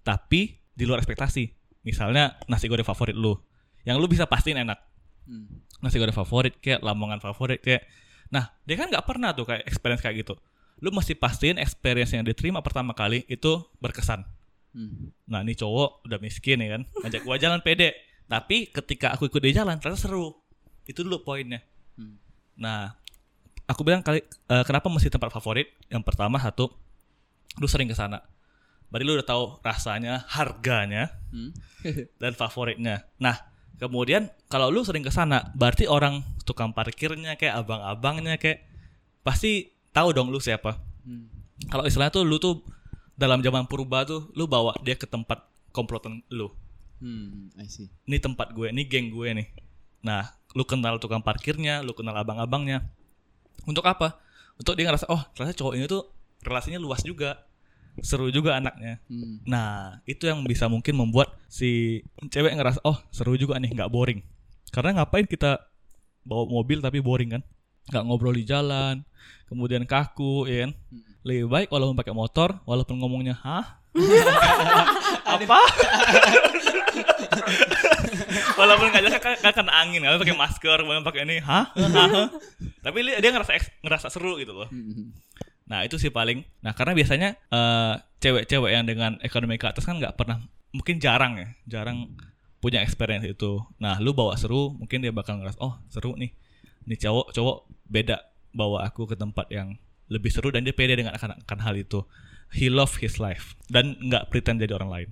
tapi 0.00 0.56
di 0.72 0.88
luar 0.88 1.04
ekspektasi. 1.04 1.52
Misalnya 1.84 2.40
nasi 2.48 2.64
goreng 2.72 2.88
favorit 2.88 3.12
lu, 3.12 3.36
yang 3.84 4.00
lu 4.00 4.08
bisa 4.08 4.24
pastiin 4.24 4.64
enak. 4.64 4.80
Hmm. 5.28 5.60
Nasi 5.84 6.00
goreng 6.00 6.16
favorit 6.16 6.56
kayak 6.64 6.80
lamongan 6.80 7.20
favorit 7.20 7.60
kayak. 7.60 7.84
Nah, 8.32 8.56
dia 8.64 8.80
kan 8.80 8.88
nggak 8.88 9.04
pernah 9.04 9.36
tuh 9.36 9.44
kayak 9.44 9.68
experience 9.68 10.00
kayak 10.00 10.24
gitu. 10.24 10.34
Lu 10.80 10.88
mesti 10.88 11.12
pastiin 11.12 11.60
experience 11.60 12.16
yang 12.16 12.24
diterima 12.24 12.64
pertama 12.64 12.96
kali 12.96 13.28
itu 13.28 13.60
berkesan. 13.84 14.24
Hmm. 14.74 15.14
Nah, 15.30 15.46
ini 15.46 15.54
cowok 15.54 16.02
udah 16.04 16.18
miskin 16.18 16.58
ya 16.58 16.74
kan, 16.74 16.82
ngajak 17.06 17.22
gua 17.22 17.38
jalan 17.38 17.62
pede. 17.62 17.94
Tapi 18.26 18.68
ketika 18.74 19.14
aku 19.14 19.30
ikut 19.30 19.38
dia 19.38 19.62
jalan, 19.62 19.78
ternyata 19.78 20.02
seru. 20.02 20.34
Itu 20.84 21.06
dulu 21.06 21.22
poinnya. 21.22 21.62
Hmm. 21.94 22.18
Nah, 22.58 22.98
aku 23.70 23.86
bilang 23.86 24.02
kali 24.02 24.20
eh, 24.26 24.64
kenapa 24.66 24.90
mesti 24.90 25.08
tempat 25.08 25.30
favorit? 25.30 25.70
Yang 25.88 26.02
pertama 26.02 26.42
satu, 26.42 26.74
lu 27.62 27.66
sering 27.70 27.86
ke 27.86 27.94
sana. 27.94 28.20
Berarti 28.90 29.04
lu 29.06 29.14
udah 29.14 29.26
tahu 29.26 29.42
rasanya, 29.62 30.26
harganya, 30.28 31.14
Hmm. 31.30 31.54
dan 32.22 32.34
favoritnya. 32.34 33.06
Nah, 33.22 33.38
kemudian 33.78 34.30
kalau 34.50 34.70
lu 34.74 34.82
sering 34.82 35.06
ke 35.06 35.10
sana, 35.14 35.54
berarti 35.54 35.86
orang 35.86 36.22
tukang 36.42 36.74
parkirnya 36.74 37.38
kayak 37.38 37.62
abang-abangnya 37.62 38.38
kayak 38.38 38.66
pasti 39.22 39.70
tahu 39.94 40.10
dong 40.10 40.34
lu 40.34 40.42
siapa. 40.42 40.78
Hmm. 41.06 41.30
Kalau 41.70 41.86
istilahnya 41.86 42.12
tuh 42.12 42.26
lu 42.26 42.42
tuh 42.42 42.66
dalam 43.14 43.40
zaman 43.42 43.66
purba 43.70 44.02
tuh 44.02 44.30
lu 44.34 44.50
bawa 44.50 44.74
dia 44.82 44.98
ke 44.98 45.06
tempat 45.06 45.46
komplotan 45.70 46.22
lu. 46.30 46.50
Hmm. 47.02 47.50
I 47.58 47.66
see. 47.66 47.90
Ini 48.06 48.22
tempat 48.22 48.54
gue, 48.54 48.70
ini 48.70 48.86
geng 48.86 49.10
gue 49.10 49.28
nih. 49.34 49.48
Nah, 50.06 50.34
lu 50.54 50.62
kenal 50.62 51.00
tukang 51.02 51.20
parkirnya, 51.24 51.82
lu 51.82 51.96
kenal 51.96 52.14
abang-abangnya. 52.14 52.86
Untuk 53.66 53.82
apa? 53.86 54.20
Untuk 54.54 54.78
dia 54.78 54.86
ngerasa, 54.86 55.10
oh 55.10 55.22
ternyata 55.34 55.58
cowok 55.58 55.74
ini 55.74 55.84
tuh 55.90 56.06
relasinya 56.44 56.78
luas 56.78 57.02
juga. 57.02 57.42
Seru 58.02 58.26
juga 58.34 58.58
anaknya. 58.58 58.98
Hmm. 59.06 59.38
Nah, 59.46 60.02
itu 60.02 60.26
yang 60.26 60.42
bisa 60.42 60.66
mungkin 60.66 60.98
membuat 60.98 61.34
si 61.46 62.02
cewek 62.30 62.54
ngerasa, 62.58 62.82
oh 62.82 62.98
seru 63.14 63.38
juga 63.38 63.58
nih, 63.62 63.70
nggak 63.70 63.90
boring. 63.90 64.18
Karena 64.74 65.02
ngapain 65.02 65.30
kita 65.30 65.62
bawa 66.26 66.50
mobil 66.50 66.82
tapi 66.82 66.98
boring 66.98 67.38
kan? 67.38 67.42
Nggak 67.90 68.02
ngobrol 68.02 68.34
di 68.34 68.42
jalan, 68.42 69.06
kemudian 69.46 69.86
kaku, 69.86 70.50
ya 70.50 70.66
kan? 70.66 70.72
Lebih 71.24 71.48
baik 71.48 71.68
walaupun 71.72 71.96
pakai 71.96 72.12
motor, 72.12 72.60
walaupun 72.68 73.00
ngomongnya, 73.00 73.40
hah? 73.40 73.80
Apa? 75.34 75.60
walaupun 78.60 78.86
nggak 78.92 79.02
jelas 79.02 79.16
kan, 79.18 79.34
kan 79.40 79.52
kena 79.56 79.72
angin, 79.72 80.04
kan 80.04 80.20
pakai 80.20 80.36
masker, 80.36 80.78
walaupun 80.84 81.06
pakai 81.08 81.24
ini, 81.24 81.40
hah? 81.40 81.72
Tapi 82.84 82.98
dia 83.18 83.30
ngerasa 83.32 83.56
ngerasa 83.80 84.12
seru 84.12 84.36
gitu 84.36 84.52
loh. 84.52 84.68
Hmm. 84.68 85.16
Nah 85.64 85.80
itu 85.88 85.96
sih 85.96 86.12
paling. 86.12 86.44
Nah 86.60 86.76
karena 86.76 86.92
biasanya 86.92 87.28
eh, 87.48 87.94
cewek-cewek 88.20 88.70
yang 88.76 88.84
dengan 88.84 89.16
ekonomi 89.24 89.56
ke 89.56 89.64
atas 89.64 89.88
kan 89.88 89.96
nggak 89.96 90.20
pernah, 90.20 90.44
mungkin 90.76 91.00
jarang 91.00 91.40
ya, 91.40 91.48
jarang 91.64 92.12
punya 92.60 92.84
experience 92.84 93.24
itu. 93.24 93.64
Nah 93.80 93.96
lu 94.00 94.12
bawa 94.12 94.36
seru, 94.36 94.76
mungkin 94.76 95.00
dia 95.00 95.12
bakal 95.12 95.40
ngerasa, 95.40 95.58
oh 95.64 95.80
seru 95.88 96.16
nih, 96.20 96.36
nih 96.84 96.98
cowok 97.00 97.32
cowok 97.32 97.56
beda 97.88 98.20
bawa 98.54 98.86
aku 98.86 99.08
ke 99.08 99.16
tempat 99.16 99.48
yang 99.50 99.76
lebih 100.08 100.30
seru 100.32 100.52
dan 100.52 100.64
dia 100.64 100.76
pede 100.76 101.00
dengan 101.00 101.16
akan, 101.16 101.44
akan 101.44 101.58
hal 101.64 101.74
itu. 101.78 102.04
He 102.54 102.70
love 102.70 103.00
his 103.02 103.18
life 103.18 103.58
dan 103.66 103.98
nggak 103.98 104.30
pretend 104.30 104.62
jadi 104.62 104.76
orang 104.76 104.90
lain. 104.92 105.08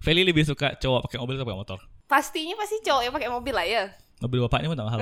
Feli 0.00 0.24
lebih 0.24 0.48
suka 0.48 0.80
cowok 0.80 1.06
pakai 1.06 1.20
mobil 1.20 1.36
atau 1.36 1.44
pakai 1.44 1.60
motor? 1.60 1.78
Pastinya 2.08 2.56
pasti 2.56 2.80
cowok 2.80 3.02
yang 3.04 3.14
pakai 3.14 3.30
mobil 3.30 3.54
lah 3.54 3.66
ya. 3.68 3.84
Mobil 4.24 4.40
bapaknya 4.48 4.72
mah 4.72 4.78
tak 4.80 4.86
mahal. 4.88 5.00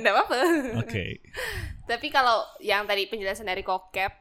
Enggak 0.00 0.12
apa-apa. 0.16 0.36
Oke. 0.80 1.20
Tapi 1.84 2.08
kalau 2.08 2.48
yang 2.64 2.88
tadi 2.88 3.04
penjelasan 3.12 3.44
dari 3.44 3.60
kokep, 3.60 4.12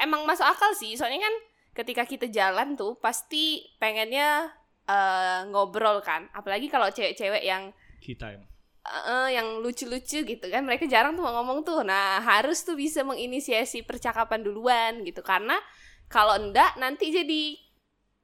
emang 0.00 0.24
masuk 0.24 0.48
akal 0.48 0.72
sih. 0.72 0.96
Soalnya 0.96 1.28
kan 1.28 1.34
ketika 1.76 2.08
kita 2.08 2.32
jalan 2.32 2.80
tuh 2.80 2.96
pasti 2.96 3.60
pengennya 3.76 4.48
eh, 4.88 5.40
ngobrol 5.52 6.00
kan. 6.00 6.32
Apalagi 6.32 6.72
kalau 6.72 6.88
cewek-cewek 6.88 7.44
yang 7.44 7.68
Key 8.00 8.16
time. 8.16 8.47
Eh, 8.88 9.38
yang 9.38 9.60
lucu-lucu 9.60 10.24
gitu 10.24 10.46
kan. 10.48 10.64
Mereka 10.64 10.88
jarang 10.88 11.14
tuh 11.14 11.24
ngomong 11.24 11.62
tuh. 11.62 11.84
Nah 11.84 12.20
harus 12.24 12.64
tuh 12.64 12.74
bisa 12.74 13.04
menginisiasi 13.04 13.84
percakapan 13.84 14.42
duluan 14.42 15.04
gitu. 15.04 15.20
Karena 15.22 15.56
kalau 16.08 16.36
enggak 16.36 16.76
nanti 16.80 17.12
jadi 17.12 17.56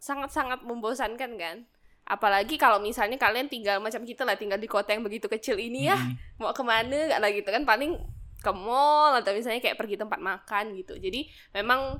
sangat-sangat 0.00 0.64
membosankan 0.64 1.32
kan. 1.36 1.56
Apalagi 2.04 2.60
kalau 2.60 2.84
misalnya 2.84 3.16
kalian 3.16 3.48
tinggal 3.48 3.80
macam 3.80 4.04
kita 4.04 4.28
lah 4.28 4.36
tinggal 4.36 4.60
di 4.60 4.68
kota 4.68 4.92
yang 4.92 5.00
begitu 5.00 5.24
kecil 5.24 5.56
ini 5.56 5.88
ya 5.88 5.96
Mm-mm. 5.96 6.36
mau 6.36 6.52
ke 6.52 6.60
mana 6.60 7.08
gak 7.08 7.16
lah 7.16 7.30
gitu 7.32 7.48
kan 7.48 7.64
paling 7.64 7.96
ke 8.44 8.52
mall 8.52 9.16
atau 9.16 9.32
misalnya 9.32 9.64
kayak 9.64 9.80
pergi 9.80 9.96
tempat 9.96 10.20
makan 10.20 10.76
gitu 10.76 11.00
jadi 11.00 11.24
memang 11.56 11.96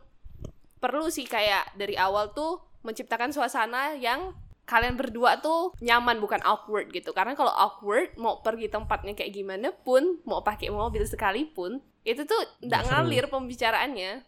perlu 0.76 1.08
sih 1.08 1.24
kayak 1.24 1.72
dari 1.80 1.96
awal 1.96 2.36
tuh 2.36 2.60
menciptakan 2.84 3.32
suasana 3.32 3.96
yang 3.96 4.36
kalian 4.64 4.96
berdua 4.96 5.40
tuh 5.44 5.76
nyaman 5.84 6.16
bukan 6.20 6.40
awkward 6.40 6.88
gitu 6.88 7.12
karena 7.12 7.36
kalau 7.36 7.52
awkward 7.52 8.16
mau 8.16 8.40
pergi 8.40 8.72
tempatnya 8.72 9.12
kayak 9.12 9.32
gimana 9.36 9.68
pun 9.84 10.24
mau 10.24 10.40
pakai 10.40 10.72
mobil 10.72 11.04
sekalipun 11.04 11.84
itu 12.04 12.24
tuh 12.24 12.40
nggak 12.64 12.82
ngalir 12.88 13.28
pembicaraannya 13.28 14.24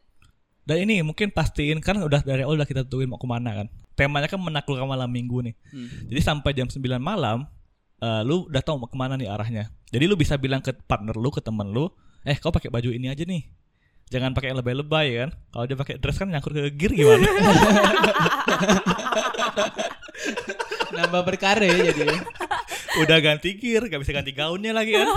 Dan 0.66 0.82
ini 0.82 0.98
mungkin 0.98 1.30
pastiin 1.30 1.78
kan 1.78 1.94
udah 2.02 2.26
dari 2.26 2.42
awal 2.42 2.58
udah 2.58 2.66
kita 2.66 2.82
tentuin 2.82 3.06
mau 3.06 3.22
ke 3.22 3.28
mana 3.30 3.54
kan. 3.54 3.70
Temanya 3.94 4.26
kan 4.26 4.42
menaklukkan 4.42 4.82
malam 4.82 5.06
minggu 5.06 5.38
nih. 5.46 5.54
Hmm. 5.70 6.10
Jadi 6.10 6.20
sampai 6.26 6.50
jam 6.58 6.66
9 6.66 6.82
malam, 6.98 7.46
eh, 8.02 8.26
lu 8.26 8.50
udah 8.50 8.66
tahu 8.66 8.82
mau 8.82 8.90
ke 8.90 8.98
mana 8.98 9.14
nih 9.14 9.30
arahnya. 9.30 9.70
Jadi 9.94 10.10
lu 10.10 10.18
bisa 10.18 10.34
bilang 10.34 10.58
ke 10.58 10.74
partner 10.74 11.14
lu, 11.14 11.30
ke 11.30 11.38
temen 11.38 11.70
lu, 11.70 11.86
eh 12.26 12.34
kau 12.42 12.50
pakai 12.50 12.74
baju 12.74 12.90
ini 12.90 13.06
aja 13.06 13.22
nih. 13.22 13.46
Jangan 14.10 14.34
pakai 14.34 14.50
yang 14.50 14.58
lebay-lebay 14.58 15.06
kan. 15.14 15.30
Kalau 15.54 15.64
dia 15.70 15.78
pakai 15.78 16.02
dress 16.02 16.18
kan 16.18 16.34
nyangkut 16.34 16.50
ke 16.50 16.66
gear 16.74 16.90
gimana? 16.90 17.22
Nambah 20.96 21.22
perkara 21.26 21.64
ya 21.66 21.92
jadi. 21.92 22.16
udah 22.96 23.18
ganti 23.20 23.60
gear, 23.60 23.84
gak 23.92 24.00
bisa 24.00 24.12
ganti 24.16 24.32
gaunnya 24.32 24.72
lagi 24.72 24.96
kan. 24.96 25.08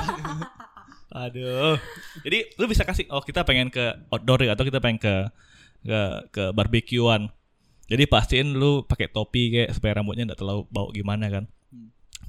Aduh. 1.27 1.79
Jadi 2.21 2.53
lu 2.59 2.65
bisa 2.67 2.83
kasih 2.83 3.07
oh 3.09 3.23
kita 3.23 3.41
pengen 3.47 3.71
ke 3.71 3.81
outdoor 4.11 4.45
ya 4.45 4.53
atau 4.53 4.67
kita 4.67 4.83
pengen 4.83 4.99
ke 4.99 5.13
ke 5.85 5.99
ke 6.29 6.43
barbekyuan. 6.53 7.31
Jadi 7.89 8.03
pastiin 8.05 8.53
lu 8.53 8.85
pakai 8.85 9.09
topi 9.09 9.49
kayak 9.49 9.73
supaya 9.73 9.97
rambutnya 9.97 10.29
nggak 10.29 10.39
terlalu 10.39 10.69
bau 10.69 10.93
gimana 10.93 11.31
kan. 11.31 11.45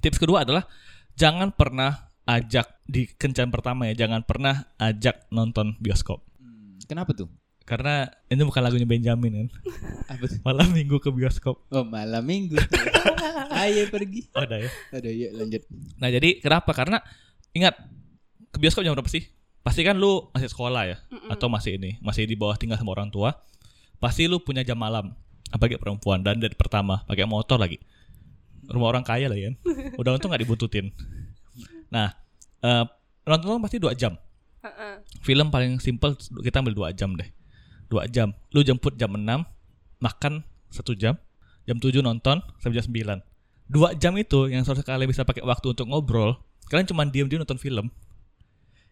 Tips 0.00 0.16
kedua 0.16 0.48
adalah 0.48 0.64
jangan 1.12 1.52
pernah 1.52 2.08
ajak 2.24 2.80
di 2.88 3.04
kencan 3.10 3.52
pertama 3.52 3.90
ya, 3.92 4.06
jangan 4.06 4.24
pernah 4.24 4.70
ajak 4.80 5.28
nonton 5.28 5.76
bioskop. 5.82 6.24
Hmm. 6.40 6.80
Kenapa 6.88 7.12
tuh? 7.12 7.28
Karena 7.70 8.10
ini 8.26 8.42
bukan 8.42 8.66
lagunya 8.66 8.82
Benjamin 8.82 9.46
kan. 9.46 9.48
Apa 10.18 10.26
tuh? 10.26 10.42
Malam 10.42 10.74
minggu 10.74 10.98
ke 10.98 11.14
bioskop. 11.14 11.62
Oh 11.70 11.86
malam 11.86 12.26
minggu. 12.26 12.58
Ayo 13.62 13.86
pergi. 13.86 14.26
Oh, 14.34 14.42
udah 14.42 14.58
ya. 14.58 14.70
Aduh 14.90 15.14
yuk 15.14 15.30
lanjut. 15.38 15.62
Nah 16.02 16.10
jadi 16.10 16.42
kenapa? 16.42 16.74
Karena 16.74 16.98
ingat 17.54 17.78
ke 18.50 18.58
bioskop 18.58 18.82
jam 18.82 18.98
berapa 18.98 19.06
sih? 19.06 19.22
Pasti 19.62 19.86
kan 19.86 19.94
lu 19.94 20.34
masih 20.34 20.50
sekolah 20.50 20.82
ya, 20.88 20.96
atau 21.28 21.46
masih 21.52 21.76
ini, 21.76 22.00
masih 22.00 22.24
di 22.24 22.34
bawah 22.34 22.56
tinggal 22.56 22.80
sama 22.80 22.96
orang 22.96 23.12
tua. 23.12 23.38
Pasti 24.00 24.24
lu 24.24 24.40
punya 24.40 24.64
jam 24.64 24.80
malam, 24.80 25.12
apalagi 25.52 25.76
perempuan 25.76 26.24
dan 26.24 26.40
dari 26.40 26.56
pertama 26.56 27.04
pakai 27.04 27.28
motor 27.28 27.60
lagi. 27.60 27.76
Rumah 28.66 28.88
orang 28.88 29.04
kaya 29.04 29.28
lah 29.28 29.36
ya. 29.36 29.52
Udah 30.00 30.16
untung 30.16 30.32
nggak 30.32 30.42
dibututin. 30.42 30.90
Nah, 31.92 32.08
eh, 32.64 32.84
nonton 33.28 33.62
pasti 33.62 33.78
dua 33.78 33.94
jam. 33.94 34.18
Heeh. 34.60 35.00
film 35.24 35.48
paling 35.48 35.80
simple 35.80 36.20
kita 36.44 36.60
ambil 36.60 36.74
dua 36.76 36.88
jam 36.92 37.16
deh. 37.16 37.28
Dua 37.90 38.06
jam. 38.06 38.30
Lu 38.54 38.62
jemput 38.62 38.94
jam 38.94 39.10
6, 39.10 39.26
makan 39.98 40.46
satu 40.70 40.94
jam, 40.94 41.18
jam 41.66 41.76
7 41.76 42.00
nonton 42.00 42.38
sampai 42.62 42.78
jam 42.78 42.86
9. 42.86 43.18
Dua 43.70 43.94
jam 43.98 44.14
itu 44.14 44.46
yang 44.46 44.62
seharusnya 44.62 44.86
kalian 44.86 45.10
bisa 45.10 45.26
pakai 45.26 45.42
waktu 45.42 45.74
untuk 45.74 45.86
ngobrol, 45.90 46.38
kalian 46.70 46.86
cuma 46.86 47.02
diam-diam 47.06 47.42
nonton 47.42 47.58
film. 47.58 47.90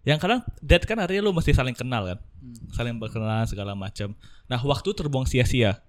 Yang 0.07 0.19
kadang 0.23 0.41
dead 0.63 0.83
kan 0.87 0.99
artinya 1.03 1.27
lu 1.27 1.35
mesti 1.35 1.51
saling 1.55 1.75
kenal 1.75 2.07
kan, 2.07 2.19
saling 2.75 2.99
berkenalan 2.99 3.47
segala 3.47 3.75
macam. 3.75 4.15
Nah 4.47 4.59
waktu 4.63 4.95
terbuang 4.95 5.27
sia-sia. 5.27 5.83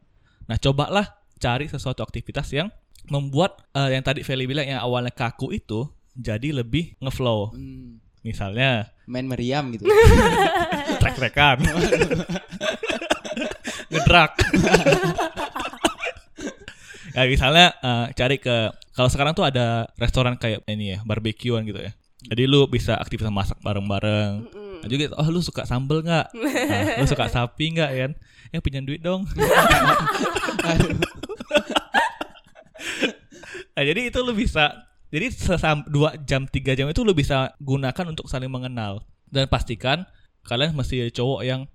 Nah 0.50 0.58
cobalah 0.58 1.22
cari 1.38 1.70
sesuatu 1.70 2.02
aktivitas 2.02 2.50
yang 2.54 2.74
membuat 3.10 3.64
eh, 3.78 3.94
yang 3.94 4.02
tadi 4.02 4.26
Feli 4.26 4.50
bilang 4.50 4.66
yang 4.66 4.82
awalnya 4.82 5.14
kaku 5.14 5.54
itu 5.54 5.86
jadi 6.18 6.52
lebih 6.52 6.98
ngeflow. 7.00 7.54
Hmm, 7.54 8.02
Misalnya 8.20 8.92
main 9.08 9.24
meriam 9.24 9.72
gitu. 9.72 9.88
trek-trekan. 11.02 11.64
Ngedrak. 13.90 14.32
ya 17.18 17.26
misalnya 17.26 17.74
eh, 17.82 18.06
cari 18.14 18.38
ke 18.38 18.70
kalau 18.94 19.10
sekarang 19.10 19.34
tuh 19.34 19.48
ada 19.48 19.88
restoran 19.96 20.36
kayak 20.36 20.64
ini 20.68 20.98
ya, 20.98 21.00
barbekyuan 21.08 21.66
gitu 21.66 21.80
ya. 21.80 21.92
Jadi 22.20 22.44
lu 22.52 22.68
bisa 22.68 23.00
aktivitas 23.00 23.32
masak 23.32 23.58
bareng-bareng. 23.64 24.44
Nah, 24.84 24.88
juga 24.88 25.16
oh 25.16 25.28
lu 25.32 25.40
suka 25.40 25.64
sambel 25.64 26.04
nggak? 26.04 26.36
Nah, 26.36 27.00
lu 27.00 27.08
suka 27.08 27.32
sapi 27.36 27.80
nggak 27.80 27.92
kan? 27.96 28.12
Ya 28.52 28.60
pinjam 28.60 28.84
duit 28.84 29.00
dong. 29.00 29.24
nah, 33.76 33.84
jadi 33.88 34.12
itu 34.12 34.20
lu 34.20 34.36
bisa 34.36 34.90
jadi 35.10 35.32
sesam 35.32 35.88
dua 35.88 36.20
jam 36.28 36.46
tiga 36.46 36.76
jam 36.76 36.92
itu 36.92 37.02
lu 37.02 37.16
bisa 37.16 37.56
gunakan 37.64 38.06
untuk 38.12 38.28
saling 38.28 38.52
mengenal 38.52 39.02
dan 39.32 39.50
pastikan 39.50 40.06
kalian 40.46 40.74
mesti 40.76 41.08
jadi 41.08 41.14
cowok 41.14 41.42
yang 41.46 41.66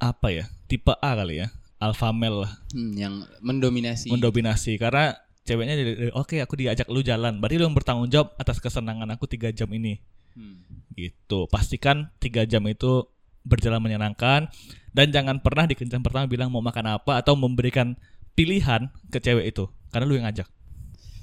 apa 0.00 0.28
ya 0.32 0.44
tipe 0.74 0.90
A 0.92 1.10
kali 1.14 1.38
ya 1.38 1.48
alpha 1.78 2.10
male 2.10 2.42
lah 2.42 2.52
Hmm, 2.70 2.92
yang 2.92 3.14
mendominasi. 3.38 4.10
mendominasi 4.10 4.74
karena 4.74 5.14
ceweknya 5.42 5.74
jadi 5.76 5.92
oke 6.10 6.40
aku 6.40 6.54
diajak 6.56 6.88
lu 6.88 7.00
jalan 7.00 7.38
berarti 7.38 7.54
lu 7.54 7.64
yang 7.64 7.72
bertanggung 7.72 8.08
jawab 8.08 8.34
atas 8.34 8.58
kesenangan 8.58 9.06
aku 9.08 9.24
tiga 9.26 9.48
jam 9.48 9.70
ini 9.70 10.02
Hmm. 10.34 10.66
gitu 10.92 11.46
pastikan 11.46 12.10
tiga 12.18 12.42
jam 12.42 12.64
itu 12.64 13.06
berjalan 13.42 13.78
menyenangkan 13.78 14.50
dan 14.90 15.06
jangan 15.08 15.38
pernah 15.38 15.62
di 15.62 15.72
kencan 15.72 16.00
pertama 16.00 16.24
bilang 16.24 16.48
mau 16.48 16.58
makan 16.58 16.98
apa 16.98 17.20
atau 17.20 17.36
memberikan 17.36 17.94
pilihan 18.32 18.90
ke 19.08 19.20
cewek 19.20 19.46
itu 19.46 19.64
karena 19.88 20.04
lu 20.04 20.16
yang 20.16 20.26
ngajak 20.26 20.50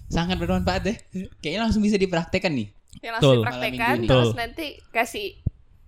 Sangat 0.07 0.35
bermanfaat 0.37 0.81
deh. 0.83 0.97
Kayaknya 1.39 1.61
langsung 1.63 1.79
bisa 1.79 1.95
dipraktekkan 1.95 2.51
nih. 2.51 2.67
Yang 2.99 3.13
Betul. 3.15 3.15
langsung 3.15 3.35
dipraktekan 3.39 3.95
terus 4.03 4.31
nanti 4.35 4.65
kasih 4.91 5.39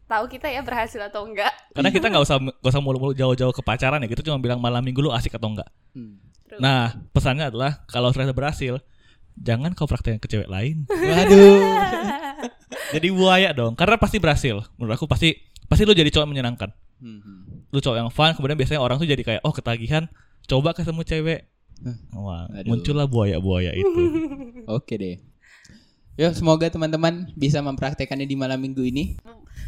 tahu 0.05 0.25
kita 0.27 0.48
ya 0.48 0.60
berhasil 0.60 1.00
atau 1.00 1.24
enggak. 1.24 1.50
karena 1.72 1.89
kita 1.89 2.05
nggak 2.07 2.22
usah 2.22 2.38
nggak 2.38 2.69
usah 2.69 2.79
mulu-mulu 2.79 3.12
jauh-jauh 3.12 3.50
ke 3.50 3.62
pacaran 3.62 3.98
ya 3.98 4.07
kita 4.07 4.22
cuma 4.22 4.38
bilang 4.38 4.57
malam 4.57 4.79
minggu 4.79 5.00
lu 5.00 5.10
asik 5.10 5.33
atau 5.33 5.48
enggak 5.48 5.69
Hmm. 5.91 6.17
Terus. 6.43 6.60
nah 6.60 6.81
pesannya 7.10 7.48
adalah 7.48 7.86
kalau 7.86 8.10
ternyata 8.10 8.31
berhasil 8.31 8.77
jangan 9.36 9.72
kau 9.72 9.86
praktekkan 9.86 10.17
ke 10.17 10.27
cewek 10.27 10.45
lain 10.45 10.86
Waduh. 10.89 11.57
jadi 12.91 13.07
buaya 13.10 13.50
dong 13.51 13.74
karena 13.74 13.95
pasti 13.95 14.17
berhasil 14.17 14.62
menurut 14.75 14.95
aku 14.95 15.05
pasti 15.05 15.33
pasti 15.63 15.81
lu 15.81 15.91
jadi 15.91 16.10
cowok 16.10 16.24
yang 16.24 16.31
menyenangkan 16.31 16.69
Hmm, 16.98 17.19
hmm. 17.19 17.67
lu 17.67 17.79
cowok 17.79 17.98
yang 17.98 18.10
fun 18.10 18.31
kemudian 18.31 18.55
biasanya 18.55 18.79
orang 18.79 18.95
tuh 18.95 19.05
jadi 19.05 19.19
kayak 19.19 19.41
oh 19.41 19.51
ketagihan 19.51 20.07
coba 20.43 20.72
ketemu 20.72 21.01
cewek 21.03 21.39
wah 22.12 22.47
Aduh. 22.49 22.69
muncullah 22.69 23.06
buaya-buaya 23.06 23.73
itu 23.73 24.01
Oke 24.69 24.95
deh. 24.95 25.17
Yuk, 26.15 26.32
semoga 26.32 26.69
teman-teman 26.69 27.28
bisa 27.34 27.58
mempraktekannya 27.60 28.23
di 28.23 28.38
malam 28.38 28.56
minggu 28.58 28.80
ini. 28.82 29.17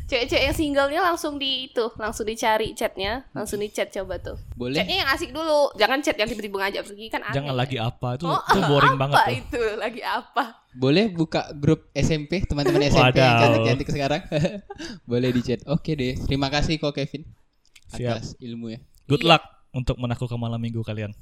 Cewek-cewek 0.06 0.44
yang 0.44 0.54
singlenya 0.54 1.02
langsung 1.04 1.36
di 1.36 1.66
itu, 1.66 1.90
langsung 1.96 2.24
dicari 2.24 2.72
chatnya, 2.72 3.26
langsung 3.32 3.58
di 3.58 3.68
chat 3.68 3.90
coba 3.90 4.18
tuh. 4.18 4.38
Boleh? 4.52 4.78
Chatnya 4.78 5.02
yang 5.02 5.10
asik 5.10 5.30
dulu, 5.30 5.74
jangan 5.74 5.98
chat 6.00 6.14
yang 6.14 6.26
tiba-tiba 6.26 6.58
ngajak 6.60 6.84
pergi 6.84 7.06
kan 7.08 7.22
aneh. 7.24 7.34
jangan 7.34 7.54
lagi 7.54 7.78
apa 7.78 8.08
itu 8.14 8.24
Oh, 8.24 8.38
itu 8.38 8.60
boring 8.62 8.94
apa 8.94 9.02
banget 9.02 9.18
tuh 9.18 9.34
itu 9.34 9.62
lagi 9.76 10.02
apa? 10.02 10.44
Boleh 10.72 11.06
buka 11.08 11.50
grup 11.52 11.90
SMP, 11.92 12.44
teman-teman 12.44 12.84
SMP 12.84 13.18
yang 13.18 13.40
cantik-cantik 13.40 13.88
sekarang. 13.88 14.22
Boleh 15.10 15.30
di 15.30 15.42
chat. 15.42 15.66
Oke 15.66 15.94
deh. 15.94 16.14
Terima 16.20 16.48
kasih 16.48 16.76
kok 16.76 16.92
Kevin 16.92 17.26
Siap. 17.88 18.18
atas 18.18 18.38
ilmu 18.38 18.70
ya. 18.70 18.80
good 19.06 19.22
Iya. 19.22 19.30
luck 19.32 19.44
untuk 19.72 19.96
menaklukkan 19.96 20.36
malam 20.36 20.58
minggu 20.58 20.82
kalian 20.82 21.14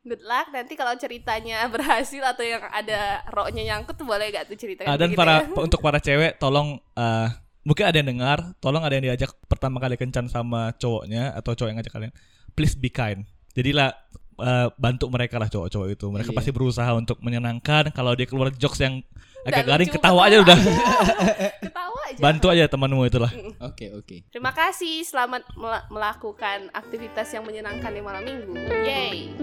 Good 0.00 0.22
luck 0.22 0.48
nanti 0.50 0.72
kalau 0.72 0.94
ceritanya 0.94 1.66
berhasil 1.74 2.22
atau 2.24 2.40
yang 2.40 2.62
ada 2.64 3.20
roknya 3.28 3.66
nyangkut 3.66 3.98
boleh 4.00 4.30
gak 4.30 4.46
tuh 4.46 4.56
ceritakan 4.56 4.88
Ah, 4.88 4.96
dan 4.96 5.10
gitu 5.10 5.18
para 5.18 5.34
ya? 5.38 5.50
untuk 5.54 5.80
para 5.80 5.98
cewek 5.98 6.38
tolong 6.38 6.78
eh, 6.94 7.28
mungkin 7.68 7.84
ada 7.84 7.96
yang 7.96 8.08
dengar 8.08 8.38
tolong 8.56 8.80
ada 8.80 8.96
yang 8.96 9.04
diajak 9.04 9.36
pertama 9.44 9.76
kali 9.76 9.94
kencan 9.94 10.24
sama 10.26 10.72
cowoknya 10.74 11.36
atau 11.36 11.52
cowok 11.52 11.68
yang 11.68 11.76
ngajak 11.76 11.92
kalian 11.92 12.12
please 12.54 12.72
be 12.72 12.88
kind 12.88 13.28
jadilah 13.52 13.92
eh, 14.38 14.68
bantu 14.74 15.06
mereka 15.06 15.36
lah 15.36 15.46
cowok-cowok 15.46 15.88
itu 15.90 16.06
mereka 16.08 16.30
Iya. 16.30 16.38
pasti 16.38 16.50
berusaha 16.50 16.90
untuk 16.92 17.20
menyenangkan 17.20 17.90
kalau 17.90 18.12
dia 18.12 18.24
keluar 18.24 18.48
jokes 18.50 18.80
yang 18.80 19.04
agak 19.44 19.64
garing 19.64 19.90
ketawa 19.90 20.26
aja 20.26 20.40
udah 20.40 20.58
Ketawa 21.62 22.00
aja. 22.06 22.18
bantu 22.18 22.46
aja 22.48 22.64
temanmu 22.66 23.04
itulah 23.04 23.30
Oke, 23.60 23.90
oke. 23.92 24.16
Terima 24.28 24.50
kasih, 24.50 25.02
selamat 25.02 25.42
mela- 25.52 25.84
melakukan 25.88 26.70
aktivitas 26.72 27.28
yang 27.28 27.42
menyenangkan 27.42 27.90
di 27.90 28.00
malam 28.00 28.22
minggu. 28.22 28.54
Yeay. 28.82 29.34